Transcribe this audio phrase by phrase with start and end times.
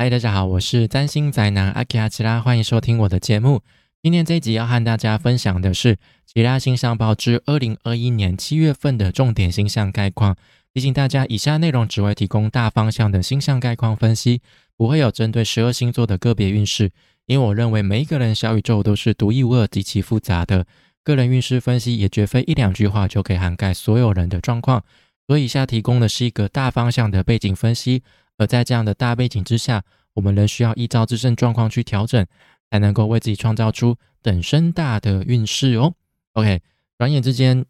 [0.00, 3.60] 嗨，大家好，我是占星宅男阿基阿奇拉，欢迎收听我的节目。
[4.02, 10.34] 今天这一集要和大家分享的是《奇拉星象报》之二零二一年七月份的重点星象概况。
[10.72, 14.40] 提醒大家，以下内容只会提供大方向的星象概况分析，
[14.74, 16.90] 不会有针对十二星座的个别运势。
[17.26, 20.64] 因为我认为每一个人小宇宙都是独一无二、极其复杂的，
[21.04, 24.82] 个人运势分析也绝非一两句话就可以涵盖所有人的状况。
[25.26, 28.02] 所以以下提供的是一个大方向的背景分析。
[28.40, 29.84] 而在这样的大背景之下，
[30.14, 32.26] 我们仍需要依照自身状况去调整，
[32.70, 35.92] 才能够为自己创造出等身大的运势哦。
[36.32, 36.62] OK，
[36.96, 37.66] 转眼之间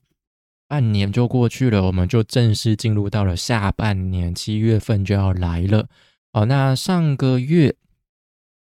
[0.69, 5.89] 半年就过去了，我们就正式进入到了下半年，七月份就要来了。
[6.33, 7.75] 好，那上个月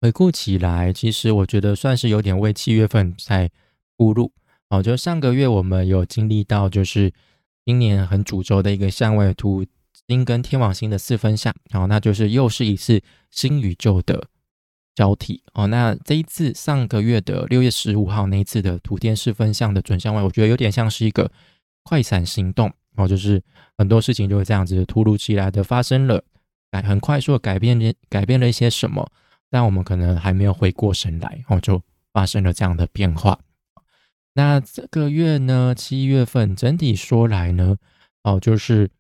[0.01, 3.51] 回顾起来，其实我觉得算是有点为七月份在
[3.97, 4.31] 铺路。
[4.69, 7.13] 哦，就上个月我们有经历到，就是
[7.63, 9.63] 今年很主轴的一个相位图。
[10.07, 14.27] 星跟天王星的四分相，然后那就是又是一次新宇宙的
[14.93, 15.65] 交替哦。
[15.67, 21.31] 那这一次上个月的六月十五号那一次的土天四分相的准相位，我觉得有点像是一个
[21.83, 23.41] 快闪行动哦，就是
[23.77, 26.21] 很多事情就会这样子突如其来的发生了，
[26.69, 29.09] 改很快速的改变改变了一些什么，
[29.49, 31.81] 但我们可能还没有回过神来哦，就
[32.11, 33.39] 发生了这样的变化。
[34.33, 37.77] 那这个月呢，七月份整体说来呢，
[38.23, 38.91] 哦，就是。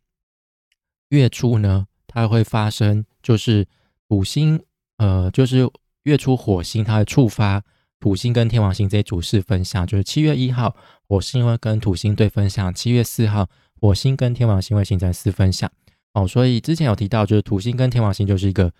[1.13, 3.67] 月初呢，它会发生，就是
[4.09, 4.59] 土星，
[4.97, 5.69] 呃，就是
[6.03, 7.63] 月初火星它会触发
[7.99, 10.75] 土星跟天王星这一组四分相，就是七月一号
[11.07, 13.47] 火星会跟土星对分相，七月四号
[13.79, 15.71] 火星跟天王星会形成四分相。
[16.15, 18.73] 哦，所以之前有提到，就是土星跟天王星就是一个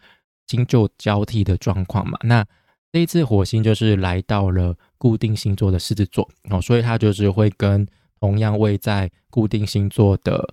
[0.48, 2.18] 新旧交替的状况嘛。
[2.24, 2.44] 那
[2.92, 7.88] 这一次火星就是来到了固定星座的狮子座，哦，所以它就是会跟
[8.20, 10.52] 同样位在固定星座的，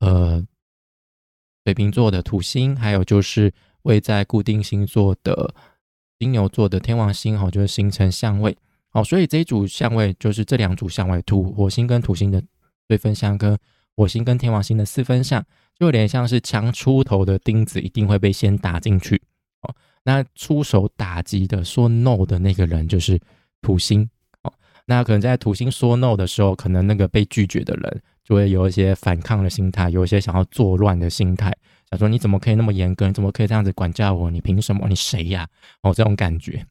[0.00, 0.42] 呃。
[1.68, 3.52] 水瓶座的土星，还有就是
[3.82, 5.54] 位在固定星座的
[6.18, 8.56] 金牛座的天王星，哈，就是形成相位，
[8.88, 12.42] 好，所以这一组相位就是这两组相位，土火星跟土星的
[12.86, 13.54] 对分相，跟
[13.94, 15.44] 火星跟天王星的四分相，
[15.78, 19.20] 就有点像是枪出头的钉子，一定会被先打进去，
[19.60, 19.74] 哦，
[20.04, 23.20] 那出手打击的说 no 的那个人就是
[23.60, 24.08] 土星，
[24.42, 24.50] 哦，
[24.86, 28.02] 那可能在土星说 no 的时候，可能那个被拒绝的人。
[28.28, 31.50] 就会有一些反抗的心态，有一些想要作乱的心态，
[31.88, 33.06] 想说你怎么可以那么严格？
[33.06, 34.30] 你怎么可以这样子管教我？
[34.30, 34.86] 你凭什么？
[34.86, 35.48] 你谁呀？
[35.80, 36.62] 哦，这种感觉，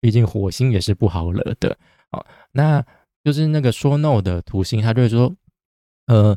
[0.00, 1.76] 毕竟火星也是不好惹的。
[2.12, 2.82] 哦，那
[3.22, 5.30] 就是那个说 no 的土星，他就会说，
[6.06, 6.34] 呃，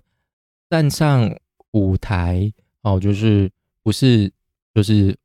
[0.70, 1.34] 站上
[1.72, 2.52] 舞台
[2.82, 3.50] 哦，就是
[3.82, 4.30] 不是
[4.76, 5.18] 就是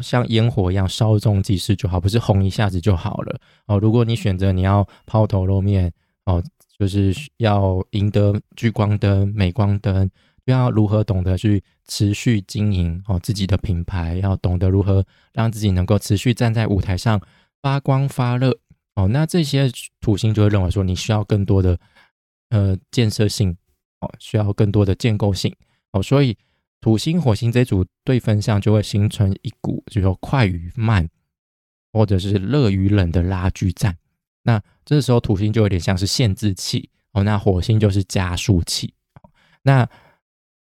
[0.00, 3.40] 像烟火一样稍纵即逝就好，不是红一下子就好了。
[3.66, 5.92] 哦，如果你选择你要抛头露面，
[6.26, 6.40] 哦。
[6.78, 10.08] 就是要赢得聚光灯、镁光灯，
[10.44, 17.20] 要如何懂得去持续经营哦自己的品牌，要懂得如何让自己能够持续站在舞台上
[17.60, 18.56] 发光发热
[18.94, 19.08] 哦。
[19.08, 19.68] 那这些
[20.00, 21.78] 土星就会认为说，你需要更多的
[22.50, 23.56] 呃建设性
[24.00, 25.52] 哦，需要更多的建构性
[25.90, 26.00] 哦。
[26.00, 26.36] 所以
[26.80, 31.08] 土星、火星这组对分相就会形成一股，就说快与慢，
[31.92, 33.96] 或者是热与冷的拉锯战。
[34.48, 38.94] 那这时候土星就有点像是限制器哦，那火星就是加速器。
[39.60, 39.86] 那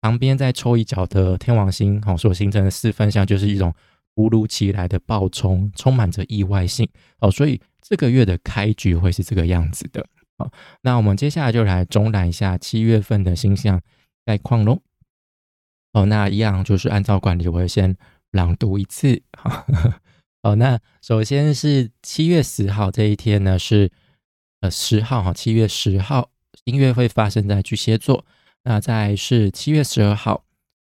[0.01, 3.73] 旁边再抽一脚的天王星哦，所形成的四分相就是一种
[4.13, 6.85] 突如其来的暴冲，充满着意外性
[7.19, 7.31] 哦。
[7.31, 10.05] 所以这个月的开局会是这个样子的
[10.35, 10.51] 哦。
[10.81, 13.79] 那我们接下来就来总览一下七月份的星象
[14.25, 14.81] 概况喽。
[15.93, 17.95] 哦，那一样就是按照惯例，我会先
[18.31, 19.23] 朗读一次。
[20.43, 23.91] 哦，那首先是七月十号这一天呢，是
[24.61, 26.29] 呃十号哈，七月十号
[26.63, 28.25] 音乐会发生在巨蟹座。
[28.63, 30.43] 那再是七月十二号，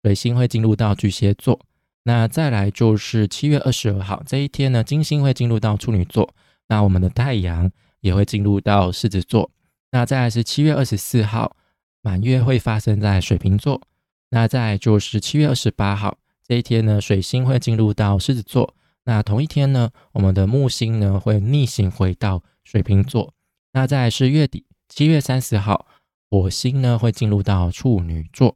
[0.03, 1.59] 水星会进入到巨蟹座。
[2.03, 6.33] 那再来就是七月二十二号这一天呢，金星会进入到处女座。
[6.67, 7.71] 那我们的太阳
[8.01, 9.51] 也会进入到狮子座。
[9.91, 11.55] 那再来是七月二十四号，
[12.01, 13.81] 满月会发生在水瓶座。
[14.29, 16.17] 那再就是七月二十八号
[16.47, 18.75] 这一天呢，水星会进入到狮子座。
[19.05, 23.33] 那同一天呢，我们的木星呢会逆行回到水瓶座。
[23.73, 25.87] 那再是月底七月三十号，
[26.29, 28.55] 火星呢会进入到处女座。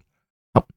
[0.54, 0.68] 好，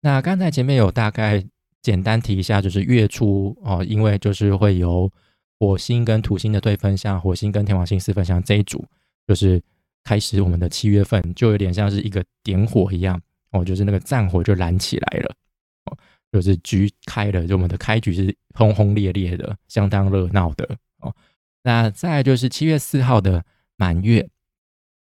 [0.00, 1.44] 那刚才前面有大概
[1.82, 5.10] 简单提一下，就是月初哦，因为就是会有
[5.58, 8.84] 火星跟土星的对分相，火星跟天王星四分相这一组，
[9.26, 9.62] 就是
[10.04, 15.34] 开始我们的七月份，就有点像是一个点火一样哦，就是那个战火就燃起来了。
[16.30, 21.14] 就是局开了，就我们的开局是轰轰烈烈的，相当热闹的哦。
[21.62, 23.44] 那再就是七月四号的
[23.76, 24.28] 满月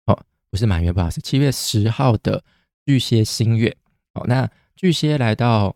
[0.06, 0.18] 哦，
[0.50, 2.44] 不是满月，不好意思，七月十号的
[2.86, 3.76] 巨蟹新月
[4.14, 4.26] 哦。
[4.28, 5.76] 那巨蟹来到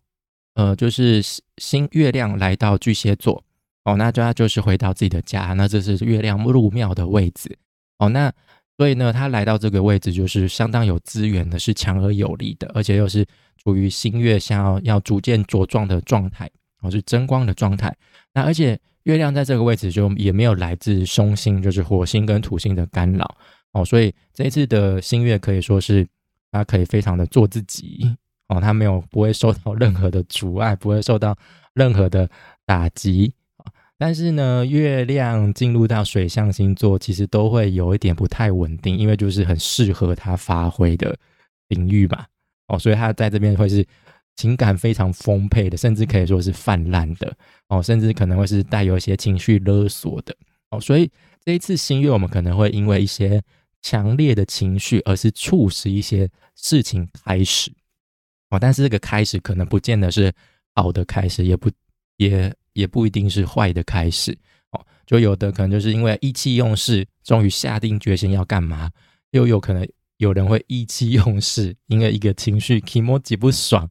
[0.53, 1.21] 呃，就是
[1.57, 3.44] 新月亮来到巨蟹座
[3.83, 7.57] 哦，那就他就是回到自己的家，那这是月亮入庙的位置
[8.00, 8.31] 哦，那
[8.78, 13.26] 所以呢，他来到这个位置就是相当有资源的，是强而有力的，而且又是
[13.64, 16.50] 处于新月想要要逐渐茁壮的状态
[16.82, 17.96] 哦，是争光的状态。
[18.34, 23.38] 那而且月亮在这个位置就也没有来自凶星，就是火星跟土星的干扰
[23.74, 26.08] 哦，所以这一次的新月可以说是
[26.52, 28.16] 他可以非常的做自己。
[28.48, 31.34] 哦，他没有不会受到任何的阻碍，不会受到
[31.74, 32.30] 任何的
[32.66, 33.34] 打击。
[34.01, 41.15] 但是呢，月亮进入到水象星座，其实都会有一点不太稳定，因为就是很适合他发挥的
[41.68, 42.25] 领域嘛。
[42.65, 43.86] 哦，所以他在这边会是
[44.36, 47.31] 情感非常丰沛的，甚至可以说是泛滥的
[47.68, 50.36] 哦，甚至可能会是带有一些情绪勒索的
[50.71, 50.81] 哦。
[50.81, 51.07] 所以
[51.45, 53.39] 这一次新月，我们可能会因为一些
[53.83, 57.71] 强烈的情绪，而是促使一些事情开始。
[58.50, 60.33] 哦，但是这个开始可能不见得是
[60.74, 61.69] 好的开始，也不
[62.18, 64.38] 也也不一定是坏的开始。
[64.72, 68.90] 哦，就有的可能就是因为意气用事，终于下定决心要干嘛；
[69.32, 69.88] 又有可能
[70.18, 73.90] 有人会意气用事，因为一个情绪 e m o 不爽，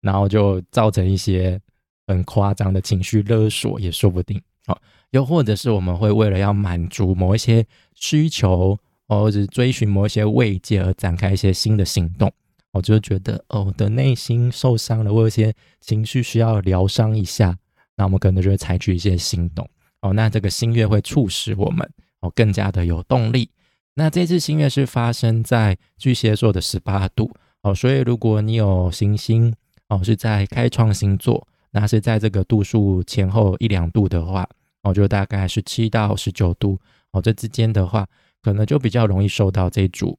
[0.00, 1.60] 然后就造成一些
[2.06, 4.40] 很夸张的情绪勒索，也说不定。
[4.66, 4.78] 哦，
[5.10, 8.78] 又或者是我们会为了要满足某一些需求，
[9.08, 12.32] 或者追寻某一些慰藉而展开一些新的行动。
[12.72, 17.58] 我就觉得，哦，我的内心受伤了，我有些情绪需要疗伤一下，
[18.00, 19.68] 那我们可能就会采取一些行动。
[20.00, 21.86] 哦，那这个新月会促使我们
[22.20, 23.50] 哦更加的有动力。
[23.92, 27.30] 那这次新月是发生在巨蟹座的十八度
[27.60, 29.54] 哦，所以如果你有行星
[29.88, 34.48] 哦是在开创星座，那是在这个度数前后一两度的话，
[34.82, 36.80] 哦，就大概是七到十九度
[37.10, 38.06] 哦，这之间的话，
[38.40, 40.18] 可能就比较容易受到这组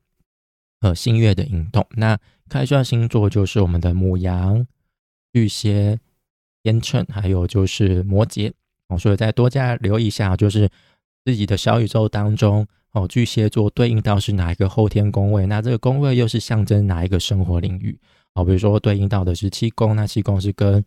[0.82, 1.84] 呃新月的引动。
[1.96, 2.16] 那
[2.48, 4.68] 开创星座就是我们的母羊、
[5.34, 5.98] 巨蟹、
[6.64, 8.52] 天秤，还有就是摩羯
[8.88, 10.70] 哦，所以再多加留意一下，就是
[11.26, 15.46] 自己的小宇宙当中哦，巨蟹座对应到是哪一个后天宫位？
[15.46, 17.98] 那这个宫位又是象征哪一个生活领域？
[18.34, 20.84] 哦，比如说对应到的是七宫，那七宫是跟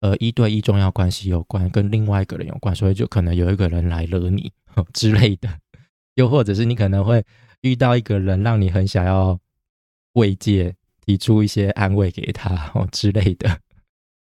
[0.00, 4.52] 呃一对一重要关系有关，跟另外一个人有关，所以就可能有一个人来惹你
[4.92, 5.48] 之类的，
[6.14, 7.24] 又或者是你可能会
[7.62, 9.38] 遇到一个人，让你很想要
[10.12, 10.74] 慰藉。
[11.08, 13.60] 提出一些安慰给他哦之类的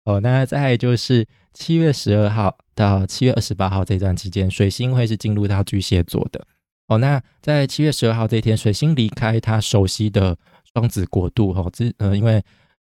[0.06, 6.46] 哦，那再就是七月十二号到七月二十八号这段期间，水星会是进入到巨蟹座的
[6.88, 6.98] 哦。
[7.00, 10.38] 那在七月十二号这一天，水星离开他熟悉的
[10.74, 12.42] 双子国度哦，之呃，因为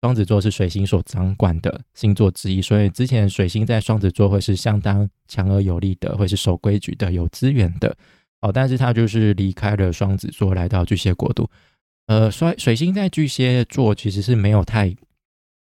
[0.02, 7.96] 双子座是水星所掌管的星座之一，所以之前水星在双子座会是相当强而有力的，会是守规矩的、有资源的
[8.42, 8.52] 哦。
[8.52, 11.48] 但是他就是离开了双子座，来到巨蟹国度。
[12.08, 14.94] 呃，水水星在巨蟹座其实是没有太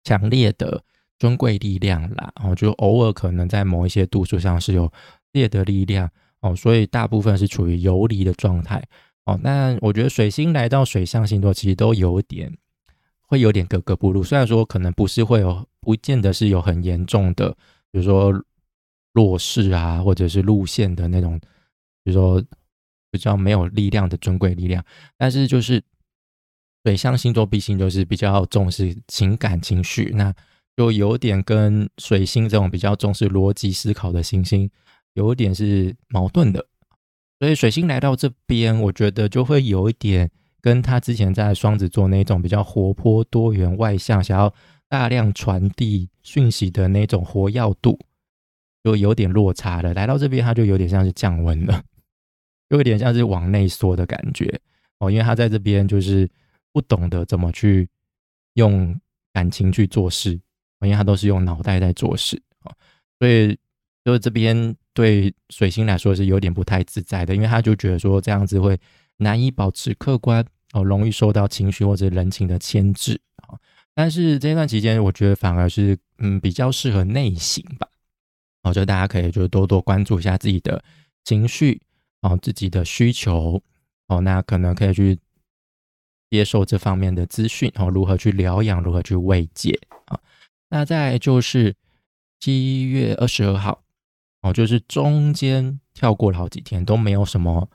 [0.03, 0.83] 强烈的
[1.19, 4.91] 尊贵力量啦，哦，就偶尔可能在某一些度数上是有
[5.31, 6.09] 烈的力量
[6.41, 8.83] 哦，所以大部分是处于游离的状态
[9.25, 9.39] 哦。
[9.43, 12.55] 那我觉得水星来到水象星座，其实都有点
[13.27, 17.49] 会有点格格不入，虽然说可能不是会有，不见得是有很严重的，
[17.91, 18.33] 比如说
[19.13, 21.39] 弱势啊，或者是路线的那种，
[22.03, 22.43] 比如说
[23.11, 24.83] 比较没有力量的尊贵力量，
[25.17, 25.81] 但是就是。
[26.87, 30.31] 水象星座毕竟就是比较重视情感情绪，那
[30.75, 34.69] 就有点跟水星这种比较重视逻辑思考的行星
[35.13, 36.65] 有点是矛盾的。
[37.39, 40.29] 所以水星来到这边，我觉得就会有一点
[40.61, 44.53] 跟他之前在双子座那种比较活泼、多元、外向，想要
[44.87, 47.99] 大量传递讯息的那种活跃度，
[48.83, 49.93] 就有点落差了。
[49.93, 51.83] 来到这边，他就有点像是降温了，
[52.69, 54.59] 有点像是往内缩的感觉
[54.99, 56.29] 哦，因为他在这边就是。
[56.75, 57.87] 不懂得怎么去
[58.55, 58.99] 用
[59.31, 60.37] 感情去做事，
[60.85, 62.71] 因为他都是用脑袋在做事啊，
[63.19, 63.57] 所以
[64.03, 68.79] 就是这边对水星来说是有点不太自在的，因为他就觉得说这样子会
[69.17, 73.57] 难以保持客观哦，容易受到情绪或者人情的牵制啊。
[73.93, 77.87] 但是这段期间，我觉得反而是嗯比较适合内省吧，
[78.63, 80.83] 哦，就大家可以就多多关注一下自己的
[81.23, 81.81] 情绪
[82.21, 83.61] 哦，自己的需求
[84.07, 85.17] 哦，那可能可以去。
[86.31, 90.19] 接受这方面的资讯，哦，如何去疗养，如何去慰藉啊？
[90.75, 91.73] 那再就是
[92.37, 93.81] 七月二十二号，
[94.41, 97.69] 哦，就是中间跳过了好几天，都没有什么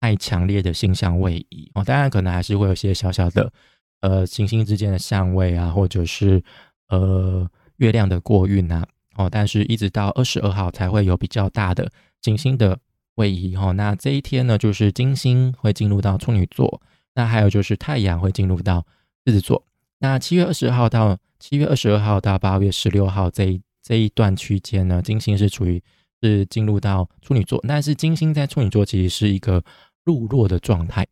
[0.00, 1.82] 太强烈的星象位移哦。
[1.82, 3.52] 当然，可能还是会有些小小的
[4.00, 6.40] 呃行星之间的相位啊，或者是
[6.86, 8.86] 呃月亮的过运啊，
[9.16, 11.90] 哦，但是一直到二十二号才会有比较大的
[12.22, 12.78] 行星的
[13.16, 13.72] 位移哦。
[13.72, 16.80] 那这一天呢，就是金星会进入到处女座。
[17.16, 18.86] 那还有就是太阳会进入到
[19.24, 19.66] 狮子座。
[19.98, 25.80] 那七月二十号到七月二十二号到八月十六号这一这一段区间呢，金星是处于
[26.20, 29.62] 是进入到处女座，但是金星在处女座其实是一个
[30.04, 31.06] 入落的状态，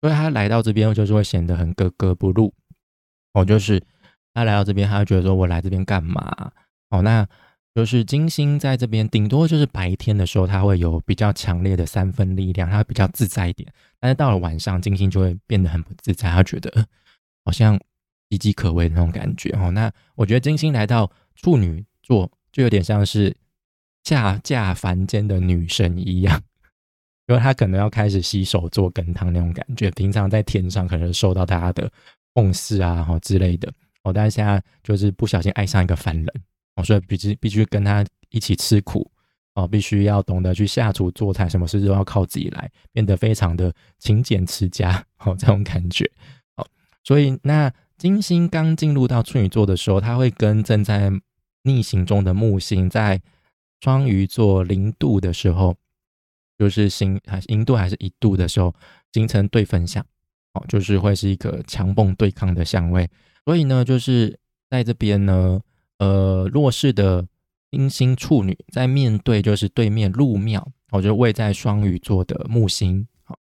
[0.00, 2.52] 所以他来到这边就是会显得很格格不入。
[3.34, 3.80] 哦，就是
[4.34, 6.50] 他来到这边，他会觉得说我来这边干嘛？
[6.90, 7.24] 哦，那
[7.72, 13.72] 就是金星在这边，顶多就是白天的时候，他会有比较强烈的三分力量，他会比较自在一点。
[14.00, 16.84] 但是到了晚上，金星就会变得很不自在，他觉得
[17.44, 17.78] 好像
[18.30, 19.50] 岌岌可危的那种感觉。
[19.50, 23.34] 哦，那我觉得金星来到处女座，就有点像是
[24.04, 26.40] 下嫁凡间的女神一样，
[27.28, 29.90] 因为他可能要开始洗手做羹汤那种感觉。
[29.92, 31.90] 平常在天上可能受到大家的
[32.34, 33.72] 奉祀啊，哈之类的。
[34.02, 36.26] 哦，但是现在就是不小心爱上一个凡人
[36.76, 36.84] 哦。
[36.84, 39.10] 所以必须必须跟他一起吃苦
[39.54, 46.08] 哦，必须要懂得去下厨做菜，什么事都要靠自己来，变得非常的勤俭持家，哦，这种感觉。
[46.56, 46.66] 好，
[47.02, 51.10] 所以那金星刚进入到处女座的时候，它会跟正在
[51.64, 53.20] 逆行中的木星在
[53.80, 55.76] 双鱼座零度的时候，
[56.56, 58.72] 就是星还是零度还是一度的时候，
[59.12, 60.02] 形成对分相，
[60.54, 63.10] 哦，就是会是一个强蹦对抗的相位。
[63.44, 64.38] 所以呢，就是
[64.70, 65.60] 在这边呢。
[66.00, 67.26] 呃，弱势的
[67.72, 73.36] 金星处女在面对就是对面入庙，我就位在双鱼座的木星，好，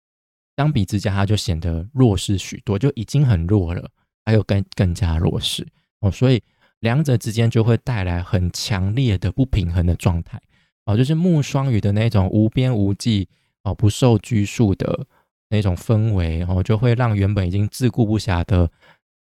[0.56, 3.92] 相比之下，它就显得弱势许多，就已经很弱了，
[4.26, 5.66] 还有更更加弱势。
[6.02, 6.42] 哦，所以
[6.80, 10.42] 两者之间就会带来很强烈的不平衡的状态。
[10.86, 13.28] 哦，就是木双鱼的那种无边无际
[13.64, 15.06] 哦，不受拘束的
[15.50, 18.70] 那种氛围哦，就会让原本已经自顾不暇的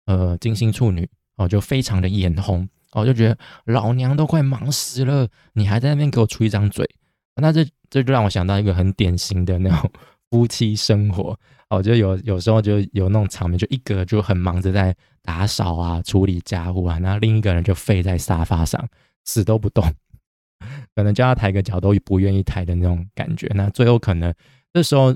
[0.06, 2.68] 呃金星处女哦，就非常的眼红。
[2.92, 6.86] 哦就觉得老娘都快忙死了，你还在那边给我出一张嘴，
[7.36, 9.90] 那这这就让我想到一个很典型的那种
[10.32, 11.38] 夫妻生活。
[11.68, 18.82] 我觉得有有时候就有那种场面，就一个就很忙着在打扫啊、处理家务啊，然后另一个人就废在沙发上
[19.24, 19.84] 死都不动，
[20.96, 23.46] 可能叫他抬个脚都不愿意抬的那种感觉。
[23.54, 24.34] 那最后可能
[24.72, 25.14] 这时候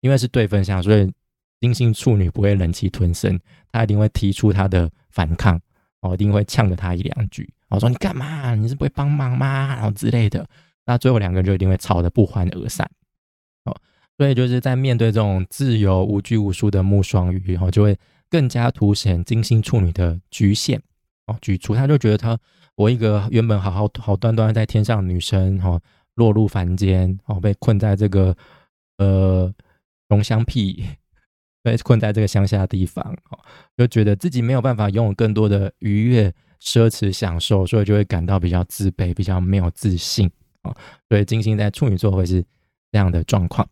[0.00, 1.12] 因为是对分相，所以
[1.60, 3.38] 金星处女不会忍气吞声，
[3.70, 5.60] 他一定会提出他的反抗。
[6.00, 8.54] 我一定会呛着他一两句，我说你干嘛？
[8.54, 9.74] 你是不会帮忙吗？
[9.74, 10.46] 然后之类的。
[10.84, 12.88] 那最后两个人就一定会吵得不欢而散。
[14.18, 17.96] 所以就是在面对这种自由无拘无束的木双鱼，然后就会
[18.30, 20.80] 更加凸显金星处女的局限。
[21.26, 22.38] 哦，举出他就觉得他
[22.74, 25.80] 我一个原本好好好端端在天上女生，哈，
[26.14, 28.36] 落入凡间，哦，被困在这个
[28.98, 29.52] 呃
[30.08, 30.84] 龙香屁。
[31.62, 33.36] 被困在这个乡下的地方，哦，
[33.76, 36.32] 就觉得自己没有办法拥有更多的愉悦、
[36.62, 40.30] 奢侈享受，所以就会感到比较自卑、比较没有自信，
[40.62, 40.72] 啊，
[41.08, 42.40] 所以金星在处女座会是
[42.92, 43.68] 这样的状况，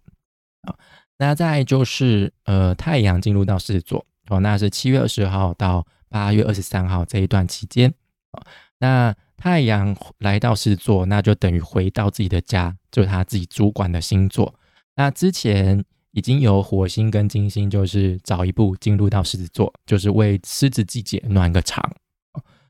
[0.67, 0.75] 啊，
[1.19, 7.93] 那再就是呃，太阳进入到狮子座，哦，那是七月二十号到八月二十三号这一段期间，
[8.33, 8.43] 啊，
[8.79, 14.55] 那太阳来到狮子座，那就等于回到自己的家，就是他自己主管的星座，
[14.97, 15.85] 那之前。
[16.17, 21.85] 已经有火星跟金星，就是早一步进入到狮子座，就是为狮子季节暖个场。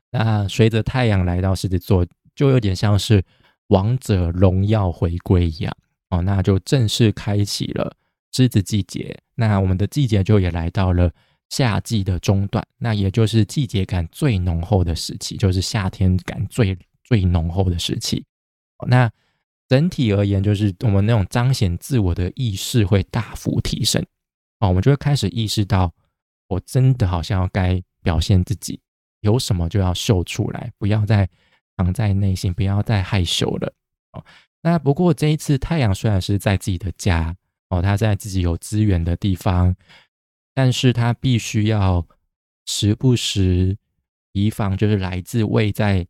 [0.09, 3.23] 那随着太阳来到狮子座，就有点像是
[3.67, 5.71] 王者荣耀回归一样
[6.21, 7.95] 那就正式开启了
[8.33, 9.17] 栀子季节。
[9.35, 11.11] 那我们的季节就也来到了
[11.49, 18.25] 夏季的中段，那也就是季节感最浓厚的时期，就是夏天感最最浓厚的时期。
[18.87, 19.11] 那
[19.67, 24.05] 整体而言，就是我们那种彰显自我的意识会大幅提升
[24.59, 25.91] 哦，我们就会开始意识到，
[26.47, 28.79] 我真的好像要该表现自己，
[29.21, 31.27] 有什么就要秀出来，不要再
[31.77, 33.73] 藏在内心，不要再害羞了
[34.11, 34.23] 哦。
[34.65, 37.35] 那不过这一次，太阳虽然是在自己的家
[37.69, 39.75] 哦，他在自己有资源的地方，
[40.55, 42.03] 但是他必须要
[42.65, 43.77] 时不时
[44.33, 46.07] 提防，就是来自位在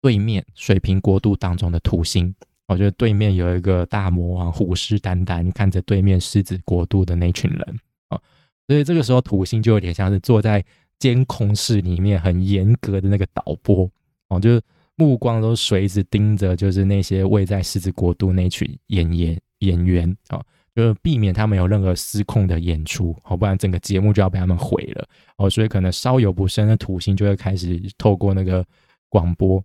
[0.00, 2.32] 对面水平国度当中的土星。
[2.68, 8.20] 我觉得对面有一个大魔王虎视眈眈看着对面狮子国度的那群人啊，
[8.68, 10.64] 所以这个时候土星就有点像是坐在
[11.00, 13.90] 监控室里面很严格的那个导播
[14.28, 14.62] 哦，就是
[15.00, 28.62] 目光都随时盯着，就是那些位在狮子国度那群演员演员啊，就是避免他们有任何失控的演出，哦，不然整个节目就要被他们毁了哦，所以可能稍有不慎，那土星就会开始透过那个
[29.08, 29.64] 广播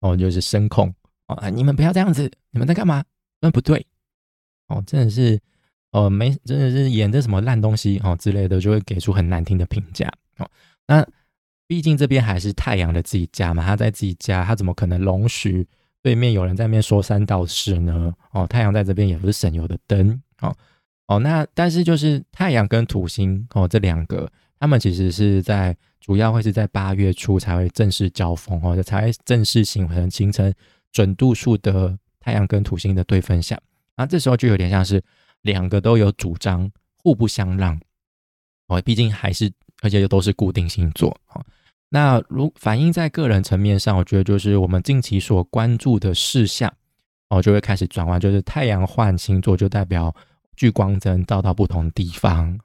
[0.00, 0.92] 哦，就是声控。
[1.26, 1.48] 啊！
[1.48, 3.02] 你们不要这样子，你们在干嘛？
[3.40, 3.86] 那不对
[4.68, 5.38] 哦，真的是
[5.92, 10.50] 哦，没真的是演的什么烂东西哦之类的，就会给出很难听的评价哦。
[10.86, 11.06] 那
[11.66, 15.66] 毕竟这边还是太阳的自己家嘛，他在自己家，他怎么可能容许
[16.02, 18.12] 对面有人在那边说三道四呢？
[18.32, 20.54] 哦，太阳在这边也不是省油的灯哦
[21.06, 21.18] 哦。
[21.18, 30.52] 那但是就是太阳跟土星哦这两个，他们其实是在主要会是在八月初才会正式交锋哦，才会正式形成形成
[30.90, 33.58] 准度数的太阳跟土星的对分相。
[33.96, 35.02] 那这时候就有点像是
[35.42, 37.80] 两个都有主张，互不相让
[38.66, 38.82] 哦。
[38.82, 39.50] 毕竟还是
[39.82, 41.44] 而且又都是固定星座哦。
[41.90, 46.72] 那如反映在个人层面上，我觉得就是我们近期所关注的事项
[47.28, 50.14] 哦，就会开始转换，就是太阳换星座就代表
[50.56, 52.58] 聚光灯照到不同地方，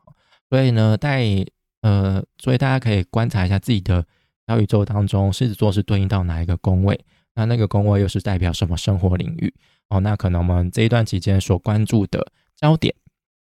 [0.50, 1.46] 所以呢，在
[1.82, 4.06] 呃，所以大家可以观察一下自己的
[4.48, 6.98] 小宇宙当中，狮子座是对应到哪一个宫位？
[7.36, 9.54] 那那个宫位又是代表什么生活领域？
[9.90, 12.94] 哦，那可能我们这一段期间所关注的焦点，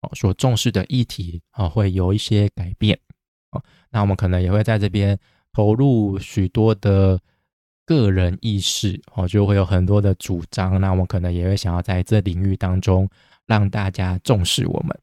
[0.00, 2.98] 哦，所重视的议题，哦，会有一些改变。
[3.92, 5.16] 那我们可能也会在这边
[5.52, 7.20] 投入许多的
[7.86, 10.80] 个人意识，哦，就会有很多的主张。
[10.80, 13.08] 那我们可能也会想要在这领域当中
[13.46, 14.98] 让大家重视我们。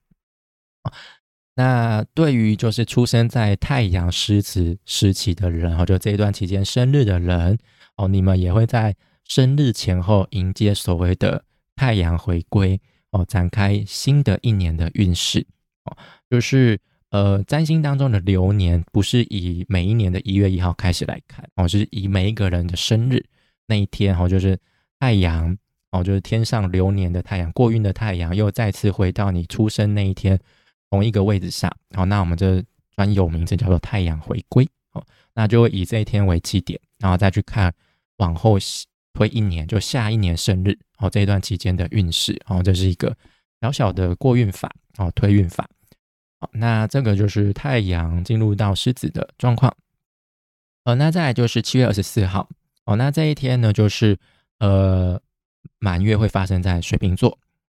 [1.55, 7.57] 那对于就是出生在太阳狮子时期的人，哦，就这一段期间生日的人，
[7.97, 11.43] 哦，你们也会在生日前后迎接所谓的
[11.75, 12.79] 太阳回归，
[13.11, 15.45] 哦，展开新的一年的运势，
[15.83, 15.97] 哦，
[16.29, 16.79] 就是
[17.11, 23.23] 呃，占星当中的流年不是以每一年的一月一号开始来看，哦，是以每一个人的生日
[23.67, 24.57] 那一天，哦，就是
[24.99, 25.57] 太阳，
[25.91, 30.39] 哦，就是天上流年的太阳过运的太阳，又再次回到你出生那一天。
[30.91, 32.63] 同一个位置上，好，那我们这
[32.95, 37.71] 专有名字叫做太阳回归，哦，那就会以这一天为起点，然后再去看
[38.17, 38.57] 往后
[39.13, 43.15] 推一年，就下一年生日，哦，这一段期间的运势，哦，这是一个
[43.61, 45.69] 小小的过运法，哦，推运法，
[46.39, 49.75] 好，那这个就是太阳进入到狮子的状况，
[50.85, 52.49] 呃，那再来就是七月二十四号，
[52.85, 54.17] 哦，那这一天呢，就是
[54.59, 55.21] 呃
[55.79, 57.37] 满月会发生在水瓶座。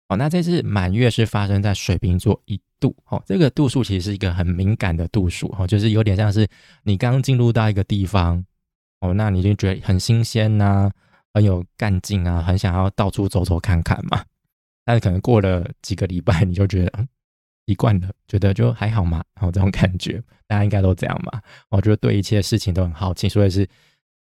[0.10, 6.46] 哦，那这次满月是发生在水瓶座一度，哦，这个度数其实是一个很敏感的度数，哦，就是有点像是
[6.84, 8.46] 你刚进入到一个地方，
[9.00, 10.92] 哦，那你就觉得很新鲜呐，
[11.34, 14.22] 很有干劲啊，很想要到处走走看看嘛。
[14.84, 17.08] 但是可能过了几个礼拜，你就觉得
[17.68, 21.42] 习惯了，觉得就还好嘛，然后这种感觉， 大家应该都这样嘛。
[21.70, 23.68] 我觉得对一切事情都很好奇，所以是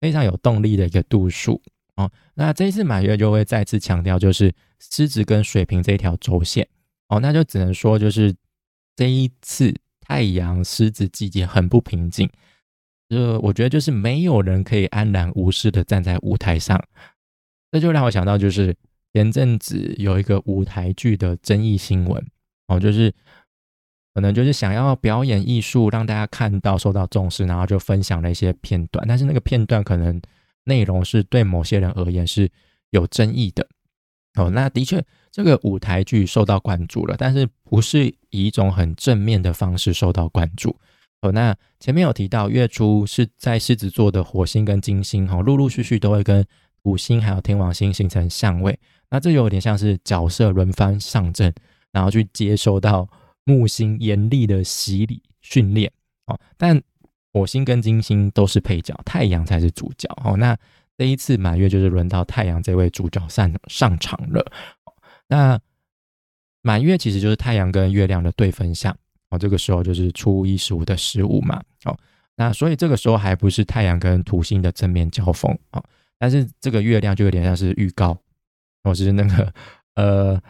[0.00, 1.60] 非常有动力的一个度数。
[1.96, 6.66] 哦，那这一次满月就会再次强调，就是狮子跟水瓶这一条轴线。
[7.08, 8.34] 哦，那就只能说，就是
[8.94, 12.28] 这一次太阳狮子季节很不平静。
[13.08, 16.82] 就我觉得，就是没有人可以安然无事的站在舞台上。
[17.70, 18.76] 这就让我想到，就是
[19.12, 22.26] 前阵子有一个舞台剧的争议新闻。
[22.68, 23.12] 哦，就是
[24.14, 29.04] 可能就是想要表演艺术，让大家看到受到重视，然后就分享了一些片段。
[29.08, 30.20] 但是那个片段可能。
[30.68, 32.50] 内容是对某些人而言是
[32.90, 33.64] 有争议的
[34.34, 34.50] 哦。
[34.50, 35.00] 那的确，
[35.30, 40.76] 这个舞台剧受到关注了，但是不是以一种很正面的方式受到关注
[41.22, 41.30] 哦。
[41.30, 46.44] 那前面有提到，月初是在狮子座的火星跟金星哈，陆陆续续都会跟
[46.82, 48.76] 土星还有天王星形成相位。
[49.08, 51.54] 那这有点像是角色轮番上阵，
[51.96, 53.08] 然后去接收到
[53.44, 55.90] 木星严厉的洗礼训练
[56.26, 56.38] 哦。
[56.58, 56.78] 但
[57.32, 60.36] 火星跟金星都是配角，太阳才是主角哦。
[60.36, 60.54] 那
[60.98, 64.44] 这一次满月就是轮到太阳这位主角上上场了。
[65.26, 65.58] 那
[66.60, 68.94] 满月其实就是太阳跟月亮的对分相
[69.30, 69.38] 哦。
[69.38, 71.98] 这个时候就是初一十五的十五嘛哦。
[72.36, 75.82] 那所以这个时候还不是太阳跟土星的正面交锋哦。
[76.18, 78.18] 但是这个月亮就有点像是预告，
[78.84, 79.54] 或是那个
[79.94, 80.42] 呃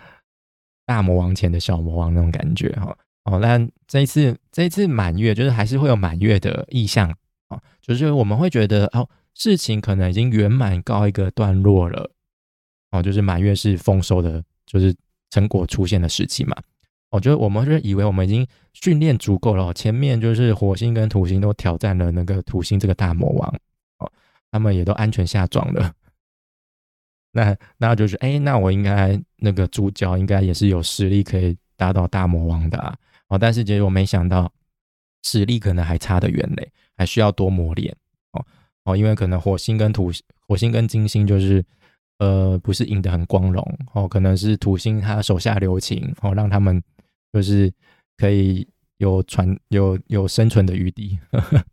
[0.86, 2.96] 大魔王前的小魔王那种感觉哈。
[3.24, 7.12] 哦，那这一次这一次满月，就是还是会有满月的意象
[7.48, 12.08] 啊，就是我们会觉得哦，事情可能已经圆满告一个段落了，
[12.92, 14.94] 哦，就是满月是丰收的，就是
[15.30, 16.56] 成果出现的时期嘛。
[17.10, 23.48] 我觉得我们就以为我们已经训练足够了，前面就是火星跟土星都挑战了那个土星这个大魔王，
[23.98, 24.12] 哦，
[24.52, 25.92] 他们也都安全下装了。
[27.36, 32.96] 那那就是哎，那我应该那个主角应该也是有实力可以打倒大魔王的啊。
[33.28, 34.50] 哦，但是结果没想到
[35.22, 37.94] 实力可能还差得远嘞，还需要多磨练。
[38.32, 38.44] 哦
[38.84, 40.10] 哦，因为可能火星跟土
[40.48, 41.62] 火星跟金星就是
[42.18, 43.78] 呃不是赢得很光荣。
[43.92, 46.82] 哦，可能是土星他手下留情哦，让他们
[47.34, 47.70] 就是
[48.16, 51.18] 可以有传有有生存的余地。
[51.32, 51.64] 呵 呵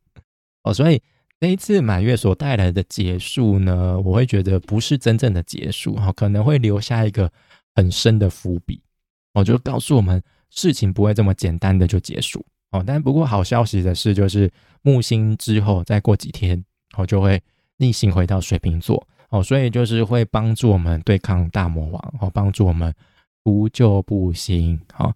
[0.63, 1.01] 哦，所以
[1.43, 7.29] 那一次满月所带来的结束呢，我会觉得不是真正的结束哈，可能会留下一个
[7.75, 8.81] 很深的伏笔，
[9.33, 10.23] 我就告诉我们。
[10.49, 12.45] 事情不会这么简单的就结束。
[12.71, 14.49] 哦，但不过好消息的是，就是
[14.83, 16.63] 木星之后再过几天
[16.95, 17.41] 哦，就会
[17.75, 19.05] 逆行回到水瓶座。
[19.29, 22.93] 哦，所以就是会帮助我们对抗大魔王哦，帮助我们
[23.43, 24.79] 不旧不新。
[24.97, 25.13] 哦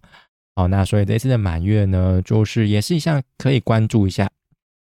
[0.56, 4.28] 好，那所以这次的满月呢，就是也是一项可以关注一下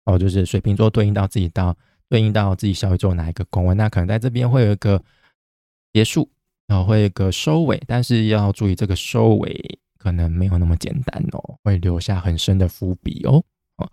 [0.05, 1.77] 哦，就是水瓶座对应到自己到
[2.09, 5.03] 对应到自己小宇宙哪一个宫位，那可能在这边会有一个
[5.93, 6.31] 结束，
[6.67, 13.43] 然后会有一个收尾，但是要注意这个收尾可能没有那么简单哦，会留下很深的伏笔哦。
[13.77, 13.91] 哦，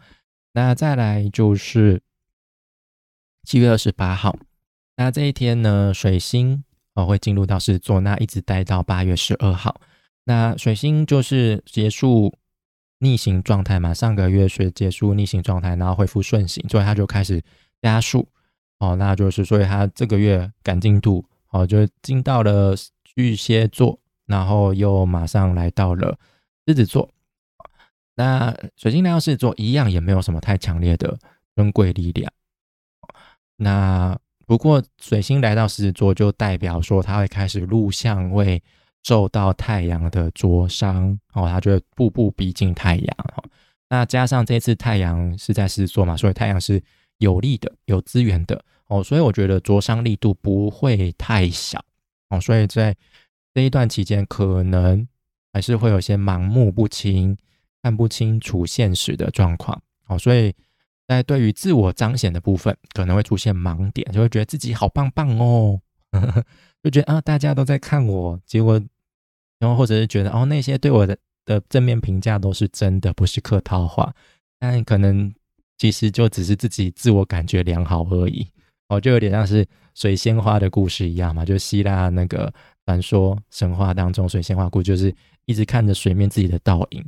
[0.53, 2.01] 那再来就是
[3.43, 4.37] 七月二十八号，
[4.97, 9.79] 那这一天呢，水星哦会进入到狮子座，那一直待到八月十二号。
[10.25, 12.37] 那水星就是结束
[13.03, 17.41] 逆行状态嘛，上个月是结束逆行状态，然后恢复顺行，所以它就开始
[17.81, 18.27] 加速
[18.77, 26.15] 哦，那就是所以它这个月赶进度哦，就进到了巨蟹座，然后又马上来到了
[26.67, 27.09] 狮子座。
[28.15, 31.17] 那水星来到狮子座一样也没有什么太强烈的
[31.55, 32.31] 尊贵力量。
[33.57, 38.61] 那不过水星来到狮子座就代表说它会开始入相位。
[39.03, 43.43] 受到太阳的灼伤哦，他就会步步逼近太阳哦。
[43.89, 46.81] 那加上这次太阳是在狮子座嘛，所以太阳是
[47.17, 51.83] 有利的、有资源的哦，所以我觉得灼伤力度不会太小
[52.29, 52.39] 哦。
[52.39, 52.95] 所以在
[53.53, 55.07] 这一段期间，可能
[55.51, 57.35] 还是会有些盲目不清、
[57.83, 60.17] 看不清楚现实的状况哦。
[60.17, 60.53] 所以
[61.07, 65.81] 在对于自我彰显的部分，可能会出现盲点，就会觉得自己好棒棒哦。
[66.83, 68.81] 就觉得啊，大家都在看我，结果，
[69.61, 74.13] 然后或者是觉得哦，那些对我的的正面评价都是真的，不是客套话，
[74.59, 75.33] 但可能
[75.77, 78.45] 其实就只是自己自我感觉良好而已。
[78.89, 82.53] 哦，就有点像是水仙花的故事一样嘛，就希腊那个
[82.85, 87.05] 传说神话当中水仙花故，就是一直看着水面自己的倒影，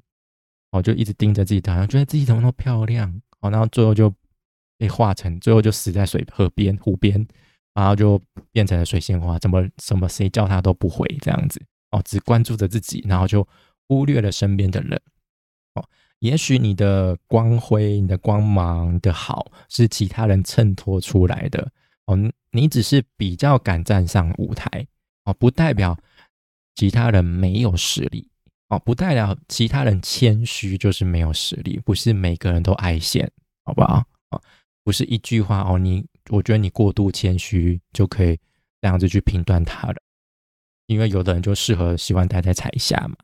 [0.72, 3.12] 哦，就一直盯着自己倒影，觉得自己怎么那么漂亮，
[3.42, 4.14] 哦，然后最后就
[4.78, 7.28] 被化成，最后就死在水河边、湖边。
[7.76, 11.60] 然后就变成了水仙花，怎么什么谁叫他都不回这样子
[11.94, 13.48] 哦，只关注着自己，然后就
[13.88, 15.00] 忽略了身边的人
[15.76, 15.86] 哦。
[16.20, 21.72] 也许你的光辉、你的光芒的好是其他人衬托出来的
[22.06, 22.18] 哦，
[22.52, 24.68] 你只是比较敢站上舞台
[25.26, 25.98] 哦，不代表
[26.76, 28.28] 其他人没有实力
[28.70, 33.32] 哦，不代表其他人谦虚就是没有实力，不是每个人都爱现，
[33.64, 34.04] 好不好？
[34.32, 34.42] 哦，
[34.84, 36.06] 不是一句话哦，你。
[36.30, 38.40] 我觉得你过度谦虚就可以
[38.80, 39.96] 这样子去评断他了，
[40.94, 43.16] 因为有的人就适合喜欢待在彩霞嘛。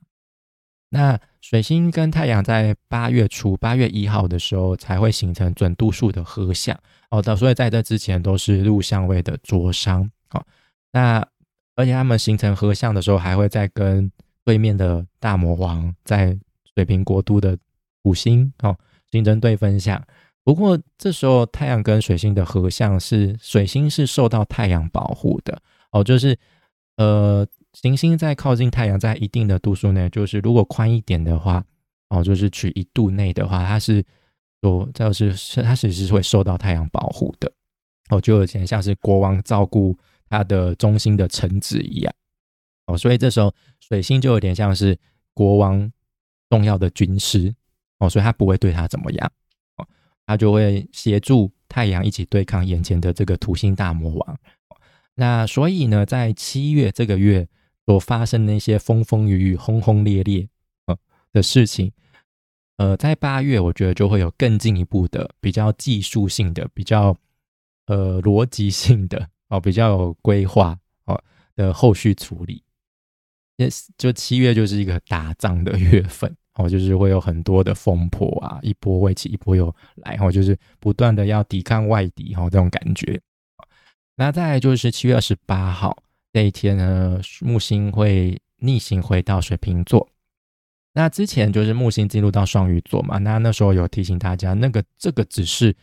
[0.89, 6.75] 那水星跟太阳在八月初八月一号的时候才会形成准度数的合相
[7.11, 10.43] 哦，的所以在这之前都是入相位的灼伤哦。
[10.91, 11.25] 那
[11.75, 14.11] 而且他们形成合相的时候，还会再跟
[14.43, 16.35] 对面的大魔王在
[16.73, 17.55] 水瓶国度的
[18.03, 18.75] 五星哦
[19.11, 20.03] 形成对分相。
[20.43, 26.35] 不过这时候太阳跟水星的合相是水星是受到太阳保护的哦，就是
[26.97, 31.63] 呃行星在靠近太阳在一定的度数内，就是如果宽一点的话
[32.09, 34.03] 哦，就是取一度内的话，它是
[34.61, 37.51] 说就是它其实是会受到太阳保护的
[38.09, 39.97] 哦，就有点像是国王照顾
[40.29, 42.13] 他的中心的臣子一样
[42.87, 44.97] 哦，所以这时候水星就有点像是
[45.33, 45.91] 国王
[46.49, 47.53] 重要的军师
[47.99, 49.31] 哦，所以他不会对他怎么样。
[49.77, 49.87] 哦
[50.25, 54.37] 他就会协助太阳一起对抗眼前的这个土星大魔王。
[55.15, 57.47] 那所以呢，在七月这个月
[57.89, 60.47] 所发生那些风风雨雨、轰轰烈烈
[60.85, 60.95] 呃
[61.33, 61.91] 的事情，
[62.77, 67.17] 呃，在八月我觉得就会有更进一步的、比较技术性的、比较
[67.87, 71.19] 呃逻辑性的哦，比较有规划哦
[71.55, 72.61] 的后续处理。
[73.57, 76.31] Yes，就七月就是一个打仗的月份。
[76.53, 83.19] 哦，就是会有很多的风波啊，一波未起，一波又来，哦，就是不断的要抵抗外敌，哈，这种感觉。
[84.15, 85.97] 那再来就是七月二十八号
[86.31, 90.07] 这一天呢，木星会逆行回到水瓶座。
[90.93, 95.75] 那之前就是木星进入到双鱼座嘛，那那时候有提醒大家，那个这个只是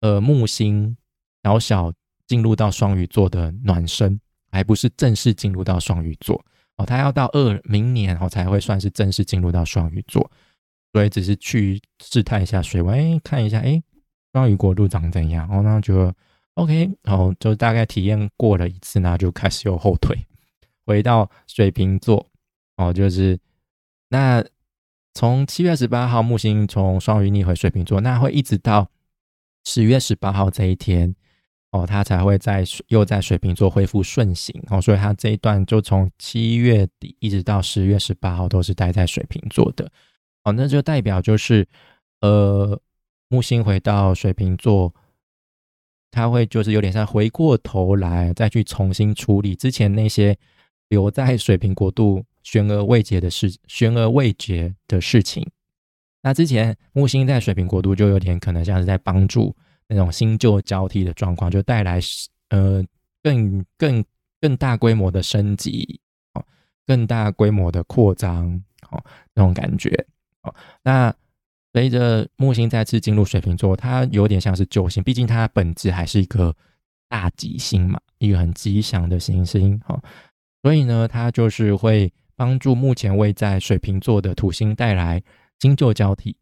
[0.00, 0.96] 呃木星
[1.42, 1.92] 小小
[2.26, 6.44] 进入到双鱼座的暖身，还不是正式进入到双鱼座。
[6.76, 10.30] 哦，他要到二明年哦才会算是正式进入到双鱼座，
[10.92, 13.82] 所以只是去试探一下水温，看一下，哎，
[14.32, 15.48] 双鱼国度长怎样？
[15.50, 16.12] 哦，那就
[16.56, 20.26] OK，然后就大概体验过了一次，那就开始有后退，
[20.84, 22.26] 回到水瓶座。
[22.76, 23.38] 哦，就是
[24.08, 24.44] 那
[25.14, 28.90] 从七月十八号木星从双鱼逆回水瓶座，那会一直到
[29.64, 31.14] 十月十八号这一天。
[31.72, 39.90] 哦，它才会在又在水瓶座恢复顺行哦，所以它这一段就从七月底一直到十月十八号都是待在水瓶座的
[40.44, 41.66] 哦，那就代表就是
[42.20, 42.80] 呃
[43.28, 44.94] 木星回到水瓶座，
[46.16, 50.34] 它会就是有点像回过头来再去重新处理之前那些
[50.88, 55.46] 留在水瓶国度悬而未决的事，悬而未决的事情。
[56.22, 59.54] 那之前木星在水瓶国度就有点可能像是在帮助
[59.88, 62.00] 那种新旧交替的状况，就带来
[62.48, 62.82] 呃
[63.22, 64.02] 更更
[64.40, 66.00] 更大规模的升级，
[66.32, 66.42] 哦，
[66.86, 68.50] 更大规模的扩张，
[68.88, 69.90] 哦，那种感觉，
[70.44, 71.14] 哦，那
[71.76, 76.56] 随着木星再次进入水瓶座，它有点像是救星，毕竟它本质还是一个
[77.06, 80.02] 大吉星嘛，一个很吉祥的行星，哦，
[80.62, 85.22] 所以呢，它就是会帮助目前位在水瓶座的土星带来。
[85.58, 86.36] 新旧交替，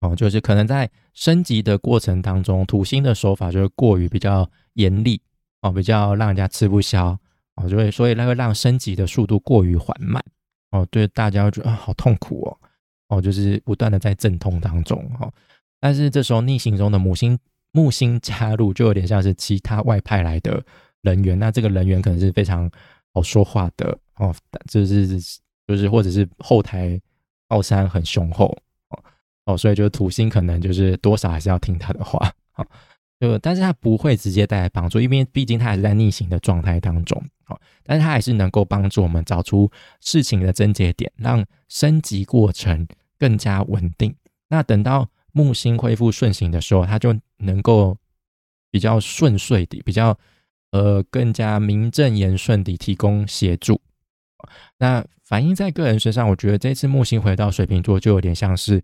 [0.00, 5.20] 哦，就是可能在升级的过程当中，土星的手法就是过于比较严厉，
[5.60, 7.18] 哦，比较让人家吃不消，
[7.56, 10.24] 哦，就会所以那会让升级的速度过于缓慢，
[10.70, 12.58] 哦，对大家觉得啊好痛苦哦，
[13.12, 15.30] 哦，就是不断的在阵痛当中，哈，
[15.80, 17.38] 但是这时候逆行中的母星
[17.72, 20.64] 木星加入，就有点像是其他外派来的
[21.02, 22.70] 人员，那这个人员可能是非常
[23.12, 24.34] 好说话的，哦，
[24.68, 25.06] 就是
[25.66, 27.00] 就是或者是后台。
[27.48, 28.46] 奥山很雄厚
[28.88, 29.04] 哦
[29.44, 32.66] 哦，所以就是土星可能就是多少还是要听他的话啊，
[33.20, 39.70] 就但是他不会直接带来帮助，因为毕竟他还是在逆行的状态当中哦，但是他还是能够帮助我们找出
[40.00, 42.88] 事情的症结点，让升级过程
[43.22, 44.12] 更加稳定。
[44.48, 47.96] 那等到木星恢复顺行的时候，它就能够
[48.68, 50.18] 比较顺遂的，比较
[50.72, 53.80] 呃更加名正言顺地提供协助。
[54.78, 58.82] 那反映在个人身上，我觉得这次木星回到水瓶座，就有点像是，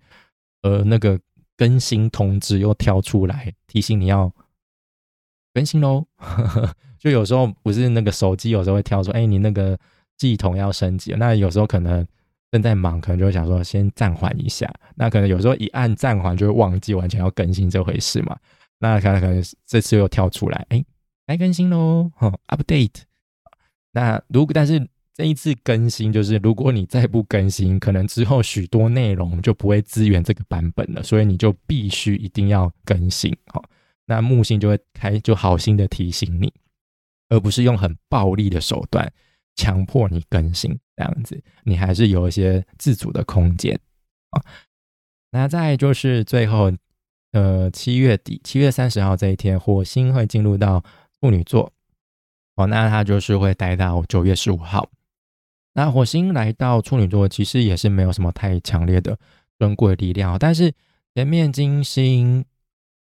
[0.63, 1.19] 呃，那个
[1.57, 4.33] 更新通知又跳出来提醒你要
[5.53, 6.07] 更新喽。
[7.01, 9.77] 就有时候不是那个手机有时候会跳出，哎，你那个
[10.19, 11.13] 系统要升级。
[11.15, 12.07] 那有时候可能
[12.51, 14.73] 正在忙，可能就会想说先暂缓一下。
[14.95, 18.37] 那可能有时候一按暂缓，就会忘记完全要更新这回事嘛。
[18.79, 20.85] 那可能可能这次又跳出来，哎，
[21.27, 23.03] 该更新喽，哈，update。
[23.93, 24.89] 那如果但是。
[25.15, 33.37] 这一次更新就是，如果你再不更新，可能之后许多内容就不会支援这个版本了，所以你就必须一定要更新。
[33.47, 33.61] 好，
[34.07, 36.53] 那木星就会开就好心的提醒你，
[37.31, 39.13] 而不是用很暴力的手段
[39.59, 43.79] 强迫你更新这样子，你还是有一些自主的空间
[44.31, 44.41] 啊。
[45.33, 46.73] 那再就是最后，
[47.33, 50.83] 呃，七月底七月三十号这一天，火星会进入到
[51.21, 51.73] 处女座，
[52.55, 54.89] 哦，那它就是会待到九月十五号。
[55.75, 59.19] 那火星来到处女座，其实也是没有什么太强烈的
[59.59, 60.39] 尊贵力量。
[60.39, 60.73] 但是
[61.17, 62.45] 前面金星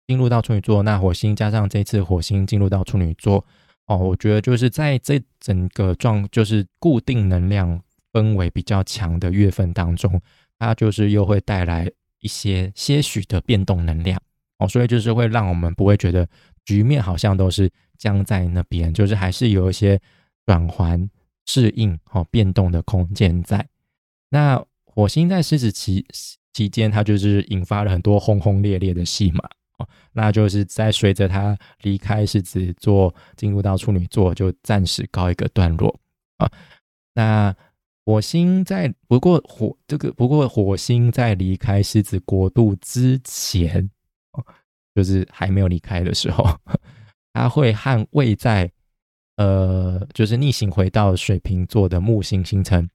[0.06, 3.44] 进入到处女座，那火星加上这次火星进入到处女座，
[3.86, 7.80] 哦，我觉得就是在这整个状，就是固定能量
[8.12, 10.20] 氛围比较强的月份当中，
[10.58, 14.20] 它就是又会带来一些些许的变动能量，
[14.58, 16.28] 哦，所以就是会让我们不会觉得
[16.64, 20.00] 局面好像都是僵在那边，就是还是有一些
[20.44, 21.08] 转环。
[21.48, 23.64] 适应哦变动的空间在，
[24.30, 26.04] 那火星在狮子期
[26.52, 35.98] 期间，它就是引发了很多轰轰烈烈的戏码哦，那就是在随着他离开狮子座，进入到处女座，就暂时告一个段落
[36.38, 36.50] 啊。
[37.14, 37.54] 那
[38.04, 43.90] 火星在不过火这个不过火星在离开狮子国度之前，
[44.94, 46.44] 就是还没有离开的时候，
[47.32, 48.70] 它会和位在。
[49.38, 52.88] 呃，就是逆行回到水瓶座的木星形成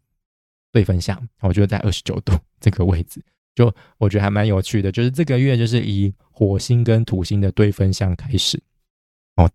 [0.72, 3.24] 对分相，我觉得在二十九度这个位置，
[3.56, 4.92] 就我觉得还蛮有趣的。
[4.92, 8.62] 就是这个月就是以火星跟土星的对分相开始，
[9.36, 9.50] 哦，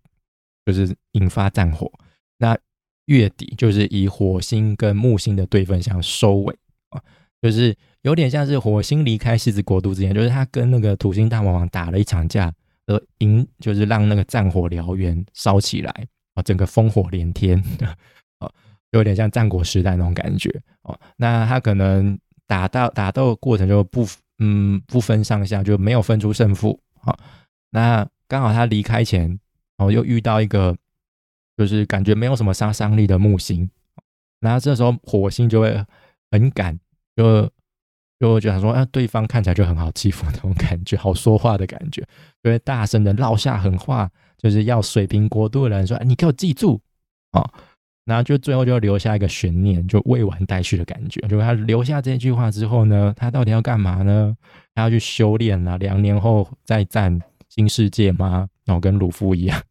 [0.65, 1.91] 就是引发战火。
[2.37, 2.57] 那
[3.05, 6.55] 月底就是以火星跟木星的对分相收尾
[6.89, 7.01] 啊，
[7.41, 12.53] 就是有点像是火星离开狮子国度之前，就是他跟那个土星大魔王打了一场架，
[12.85, 16.07] 而引就是让那个战火燎原烧起来。
[16.35, 17.57] 啊，整个烽火连天，
[18.37, 18.53] 哦，
[18.91, 20.51] 有点像战国时代那种感觉
[20.83, 20.95] 哦。
[21.15, 22.15] 那他可能
[22.47, 24.07] 打到打斗过程就不
[24.39, 27.15] 嗯不分上下，就没有分出胜负啊。
[27.71, 29.39] 那刚好他离开前，
[29.77, 30.75] 哦，又遇到一个
[31.55, 33.69] 就是感觉没有什么杀伤力的木星，
[34.39, 35.85] 那这时候火星就会
[36.31, 36.79] 很敢，
[37.15, 37.43] 就
[38.19, 42.01] 就会觉得说，啊，对方看起来就很好欺负那种感觉，好说话的感觉，
[42.41, 44.09] 就会大声的撂下狠话。
[44.39, 46.79] 就是要水平国度的人说：“你给我记住
[47.31, 47.41] 啊！”
[48.07, 51.19] 然后就最后就留下一个悬念，就未完待续的感觉。
[51.27, 54.33] 就他留下这句话之后呢，他到底要干嘛呢？
[54.73, 55.75] 他要去修炼啊？
[55.77, 58.47] 两年后再战新世界吗？
[58.63, 59.61] 然后跟鲁夫一样？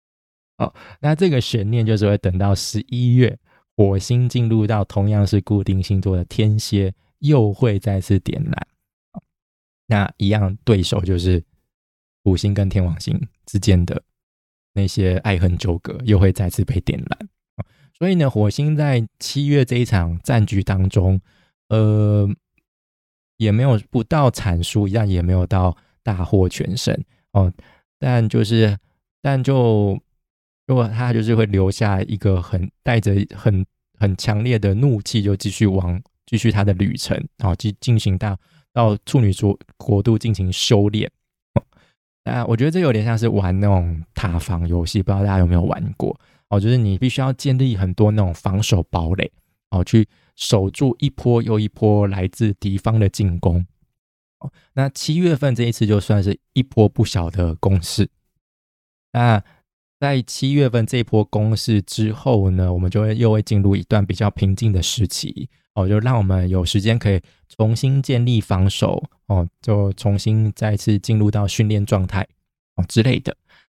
[0.56, 3.38] 哦，那这个悬念就是会等到十一月，
[3.76, 8.66] 火星进入到同样是固定星座的天蝎，又会再次点燃。
[9.86, 11.44] 那一样对手就是
[12.24, 14.02] 土星跟天王星之间的。
[14.74, 17.28] 那些爱恨纠葛又会再次被点燃
[18.02, 21.20] 所以呢，火星在七月这一场战局当中，
[21.68, 22.28] 呃，
[23.36, 26.92] 也没有不到惨输一样，也没有到大获全胜
[27.30, 27.52] 哦。
[28.00, 28.76] 但就是，
[29.20, 29.96] 但就
[30.66, 33.64] 如果他就是会留下一个很带着很
[34.00, 38.36] 很强烈的怒气，就继续往继续他的旅程，哦，进进行到
[38.72, 41.08] 到处女座国度进行修炼。
[42.24, 46.20] 啊我觉得这有点像是玩那种塔防游戏，不知道大家有没有玩过
[46.52, 46.60] 哦？
[46.60, 49.32] 就是你必须要建立很多那种防守堡垒
[49.70, 53.66] 哦，去守住一波又一波来自敌方的进攻。
[54.38, 58.08] 哦，那七月份这一次就算是一波不小的攻势。
[59.12, 59.42] 那
[59.98, 69.02] 在七月份这一波攻势之后呢，我们就会又会进入一段比较平静的时期哦，就让我们有时间可以重新建立防守。
[69.26, 72.26] 哦，就重新再次进入到训练状态
[72.74, 73.34] 哦之类的。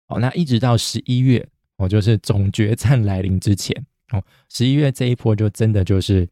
[0.09, 1.47] 哦，那一直到十一月，
[1.85, 6.29] 哦，就是总决战来临之前，哦，十一月这一波就真的就是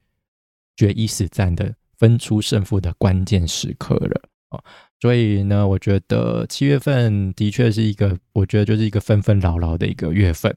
[0.77, 4.23] 决一死战的分出胜负的关键时刻了。
[4.51, 4.65] 哦，
[5.01, 10.55] 所以呢，我觉得七月份的确是一个，我觉得就是一个纷纷扰扰的一个月份。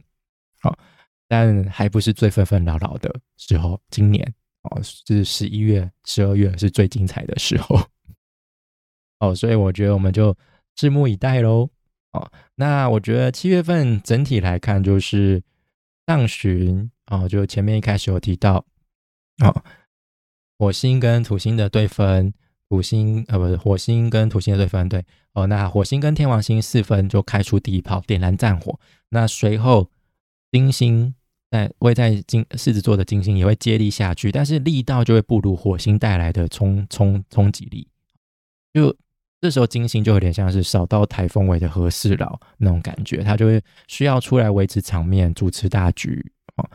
[0.63, 0.77] 哦，
[1.27, 3.79] 但还不是最纷纷扰扰的时候。
[3.89, 7.79] 今年哦，是十一月、十二月是最精彩的时候。
[9.19, 10.35] 哦，所以我觉得我们就
[10.77, 11.69] 拭目以待喽。
[12.15, 15.43] 哦，那我觉得七月份整体来看就是
[16.07, 18.65] 上旬哦，就前面一开始有提到，
[19.43, 19.63] 哦，
[20.57, 22.33] 火星跟土星的对分，
[22.69, 25.03] 土星呃不是火星跟土星的对分对。
[25.33, 28.79] 哦，那火星跟天王星四分就开出第一炮，点燃战火。
[29.09, 29.91] 那随后
[30.51, 31.13] 金星
[31.51, 37.89] 在位在金狮子座的金星也会接力下去，但是力道就会不如火星带来的冲冲冲击力，
[38.73, 38.95] 就。
[39.45, 46.19] 这时候金星就有点像是扫到台风尾的和事佬那种感觉，他就会需要出来维持场面、主持大局
[46.55, 46.67] 哦。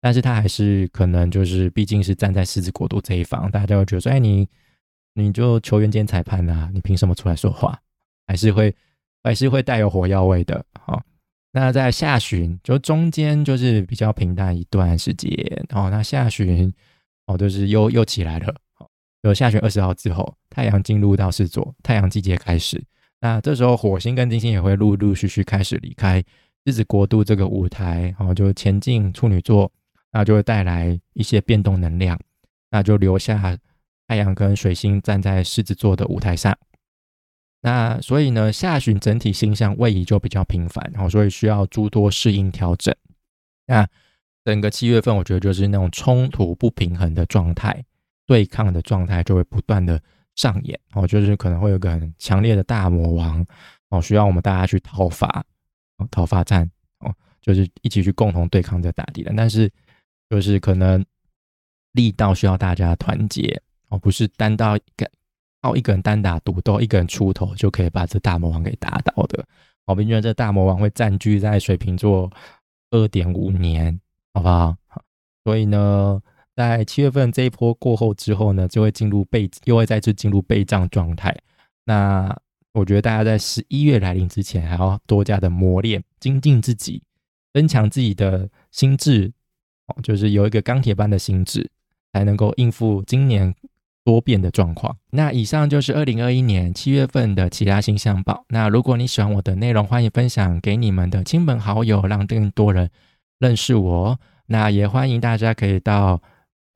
[0.00, 4.48] 但是他还是可能就是毕竟是站在狮子国度这一方，大家会觉得说：“哎，你
[5.14, 7.80] 你就球员兼裁判啊，你凭什么出来说话？”
[8.26, 8.74] 还是会
[9.22, 10.64] 还是会带有火药味的。
[10.80, 11.00] 好，
[11.52, 15.30] 那在下旬就中间就是比较平淡一段时间
[15.68, 15.88] 哦。
[15.90, 16.74] 那下旬
[17.28, 18.52] 哦，就是又又起来了。
[19.26, 22.82] 有下旬二十号之后，太阳进入到狮座，太阳季节开始。
[23.20, 26.22] 那这时候，火星跟金星也会陆陆续续开始离开
[26.64, 29.70] 狮子国度这个舞台，然后就前进处女座，
[30.12, 32.18] 那就会带来一些变动能量，
[32.70, 33.56] 那就留下
[34.06, 36.56] 太阳跟水星站在狮子座的舞台上。
[37.62, 42.94] 那所以呢，下旬整体星象位移就比较频繁，然后所以需要诸多适应调整。
[43.66, 43.88] 那
[44.44, 47.84] 整个七月份，我觉得就是那种冲突不平衡的状态。
[48.26, 50.02] 对抗的状态就会不断的
[50.34, 53.46] 上演哦，就是可能会有个很强烈的大魔王
[53.88, 55.44] 哦，需要我们大家去讨伐
[55.96, 59.34] 哦，讨伐战哦，就是一起去共同对抗这打敌人。
[59.36, 59.70] 但是
[60.28, 61.02] 就是可能
[61.92, 65.08] 力道需要大家团结哦，不是单到一个
[65.62, 69.46] 靠一个人单打独斗，一个人出头就可以把这大魔王给打倒的。
[69.84, 72.30] 我们觉得这大魔王会占据在水瓶座
[72.90, 74.00] 二点五年，
[74.34, 74.76] 好不好？
[75.44, 76.20] 所以呢。
[76.56, 81.36] 在七月份这一波过后之后呢，就会进入备，又会再次进入备战状态。
[81.84, 82.34] 那
[82.72, 87.02] 我觉得大家在十一月来临之前，还要多加的磨练、精进自己，
[87.52, 89.30] 增强自己的心智，
[89.88, 91.70] 哦，就是有一个钢铁般的心智，
[92.14, 93.54] 才能够应付今年
[94.02, 94.96] 多变的状况。
[95.10, 98.46] 那以上就是二零二一年七月份的其他星象报。
[98.48, 102.90] 那如果你喜欢我的内容，欢迎分享给你们的亲朋好友，让更多人
[103.38, 104.18] 认识我。
[104.46, 106.22] 那也欢迎大家可以到。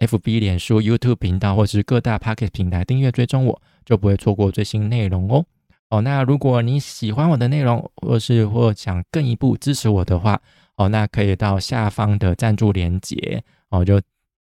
[0.01, 5.45] F B 脸书、YouTube 频道或是各大 Pocket 平台订阅追踪，我就不会错过最新内容哦。
[5.91, 10.41] 哦，那如果你喜欢我的内容，或是或想更一步支持我的话，
[10.77, 14.01] 哦，那可以到下方的赞助链接，哦，就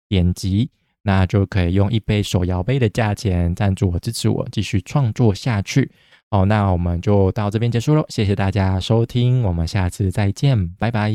[0.09, 0.71] 点击，
[1.03, 5.91] 那就可以用一杯手摇杯的价钱赞助我，支持我继续创作下去。
[6.31, 11.11] 哦，那我们就到这边结束喽，谢谢大家收听，我们下次再见，拜拜。